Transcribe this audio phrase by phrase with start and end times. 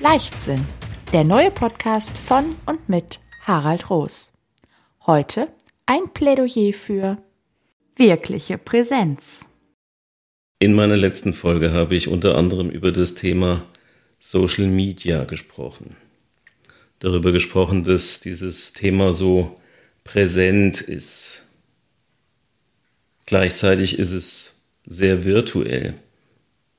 [0.00, 0.62] Leichtsinn,
[1.14, 4.32] der neue Podcast von und mit Harald Roos.
[5.06, 5.48] Heute
[5.86, 7.16] ein Plädoyer für
[7.96, 9.48] wirkliche Präsenz.
[10.58, 13.64] In meiner letzten Folge habe ich unter anderem über das Thema
[14.18, 15.96] Social Media gesprochen.
[16.98, 19.58] Darüber gesprochen, dass dieses Thema so
[20.04, 21.42] präsent ist.
[23.24, 25.94] Gleichzeitig ist es sehr virtuell.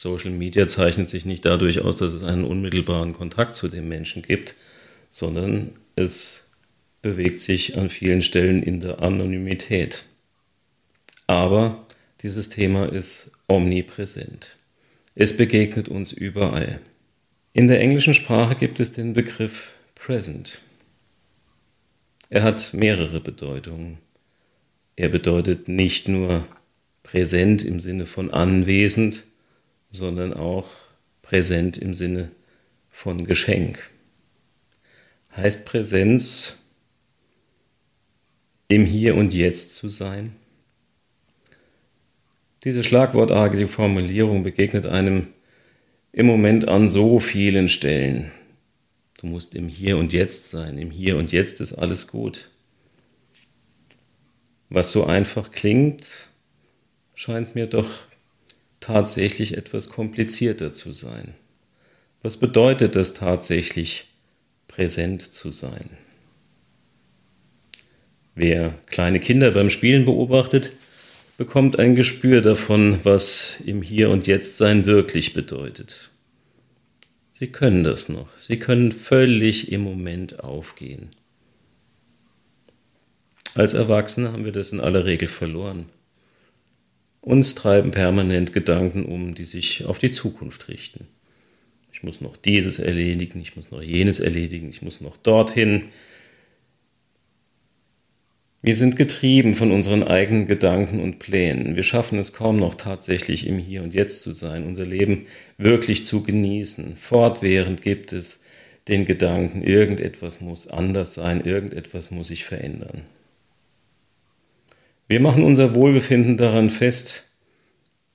[0.00, 4.22] Social Media zeichnet sich nicht dadurch aus, dass es einen unmittelbaren Kontakt zu dem Menschen
[4.22, 4.54] gibt,
[5.10, 6.50] sondern es
[7.02, 10.04] bewegt sich an vielen Stellen in der Anonymität.
[11.26, 11.84] Aber
[12.22, 14.54] dieses Thema ist omnipräsent.
[15.16, 16.80] Es begegnet uns überall.
[17.52, 20.60] In der englischen Sprache gibt es den Begriff present.
[22.30, 23.98] Er hat mehrere Bedeutungen.
[24.94, 26.46] Er bedeutet nicht nur
[27.02, 29.24] präsent im Sinne von anwesend,
[29.90, 30.68] sondern auch
[31.22, 32.30] präsent im Sinne
[32.90, 33.90] von Geschenk.
[35.36, 36.56] Heißt Präsenz
[38.68, 40.34] im Hier und Jetzt zu sein?
[42.64, 45.28] Diese schlagwortartige Formulierung begegnet einem
[46.12, 48.32] im Moment an so vielen Stellen.
[49.18, 50.78] Du musst im Hier und Jetzt sein.
[50.78, 52.50] Im Hier und Jetzt ist alles gut.
[54.70, 56.28] Was so einfach klingt,
[57.14, 58.07] scheint mir doch
[58.80, 61.34] tatsächlich etwas komplizierter zu sein.
[62.22, 64.06] Was bedeutet das tatsächlich,
[64.66, 65.90] präsent zu sein?
[68.34, 70.72] Wer kleine Kinder beim Spielen beobachtet,
[71.36, 76.10] bekommt ein Gespür davon, was im Hier und Jetzt sein wirklich bedeutet.
[77.32, 78.28] Sie können das noch.
[78.38, 81.10] Sie können völlig im Moment aufgehen.
[83.54, 85.86] Als Erwachsene haben wir das in aller Regel verloren.
[87.28, 91.06] Uns treiben permanent Gedanken um, die sich auf die Zukunft richten.
[91.92, 95.90] Ich muss noch dieses erledigen, ich muss noch jenes erledigen, ich muss noch dorthin.
[98.62, 101.76] Wir sind getrieben von unseren eigenen Gedanken und Plänen.
[101.76, 105.26] Wir schaffen es kaum noch tatsächlich im Hier und Jetzt zu sein, unser Leben
[105.58, 106.96] wirklich zu genießen.
[106.96, 108.40] Fortwährend gibt es
[108.88, 113.02] den Gedanken, irgendetwas muss anders sein, irgendetwas muss sich verändern.
[115.08, 117.24] Wir machen unser Wohlbefinden daran fest,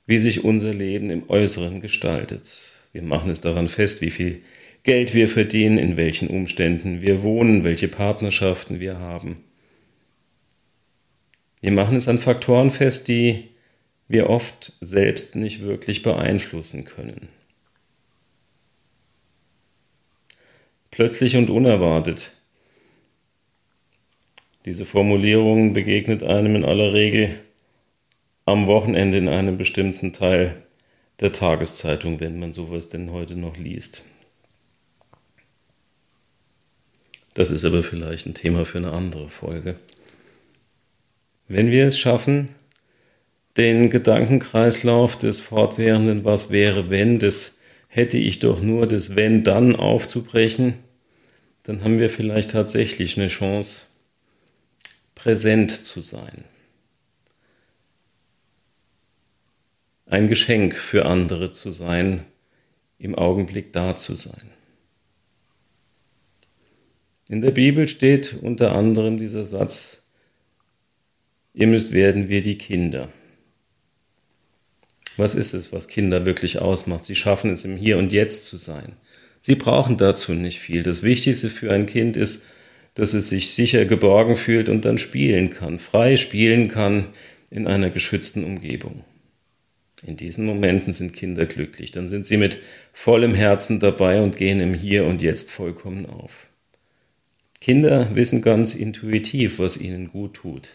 [0.06, 2.48] wie sich unser Leben im Äußeren gestaltet.
[2.92, 4.44] Wir machen es daran fest, wie viel
[4.84, 9.44] Geld wir verdienen, in welchen Umständen wir wohnen, welche Partnerschaften wir haben.
[11.62, 13.50] Wir machen es an Faktoren fest, die
[14.08, 17.30] wir oft selbst nicht wirklich beeinflussen können.
[20.92, 22.34] Plötzlich und unerwartet
[24.66, 27.40] diese Formulierung begegnet einem in aller Regel
[28.46, 30.56] am Wochenende in einem bestimmten Teil
[31.19, 34.06] der Tageszeitung, wenn man sowas denn heute noch liest.
[37.34, 39.75] Das ist aber vielleicht ein Thema für eine andere Folge.
[41.47, 42.52] Wenn wir es schaffen,
[43.57, 47.57] den Gedankenkreislauf des fortwährenden Was wäre wenn, des
[47.88, 50.75] hätte ich doch nur das Wenn dann aufzubrechen,
[51.63, 53.85] dann haben wir vielleicht tatsächlich eine Chance,
[55.23, 56.44] präsent zu sein.
[60.06, 62.25] Ein Geschenk für andere zu sein,
[62.97, 64.51] im Augenblick da zu sein.
[67.29, 70.03] In der Bibel steht unter anderem dieser Satz,
[71.53, 73.07] ihr müsst werden wie die Kinder.
[75.16, 77.05] Was ist es, was Kinder wirklich ausmacht?
[77.05, 78.97] Sie schaffen es im Hier und Jetzt zu sein.
[79.40, 80.84] Sie brauchen dazu nicht viel.
[80.84, 82.44] Das Wichtigste für ein Kind ist,
[82.96, 87.06] dass es sich sicher geborgen fühlt und dann spielen kann, frei spielen kann
[87.50, 89.04] in einer geschützten Umgebung.
[90.06, 92.58] In diesen Momenten sind Kinder glücklich, dann sind sie mit
[92.92, 96.48] vollem Herzen dabei und gehen im Hier und Jetzt vollkommen auf.
[97.62, 100.72] Kinder wissen ganz intuitiv, was ihnen gut tut,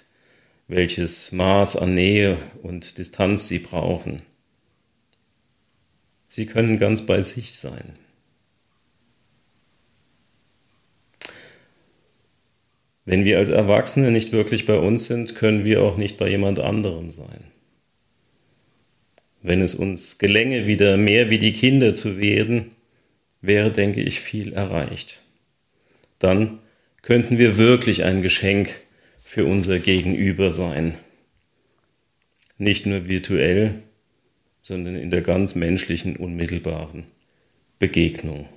[0.69, 4.23] welches Maß an Nähe und Distanz sie brauchen.
[6.28, 7.97] Sie können ganz bei sich sein.
[13.09, 16.59] Wenn wir als Erwachsene nicht wirklich bei uns sind, können wir auch nicht bei jemand
[16.59, 17.43] anderem sein.
[19.41, 22.72] Wenn es uns gelänge, wieder mehr wie die Kinder zu werden,
[23.41, 25.22] wäre, denke ich, viel erreicht.
[26.19, 26.59] Dann
[27.01, 28.75] könnten wir wirklich ein Geschenk
[29.25, 30.93] für unser Gegenüber sein.
[32.59, 33.77] Nicht nur virtuell,
[34.61, 37.07] sondern in der ganz menschlichen, unmittelbaren
[37.78, 38.51] Begegnung.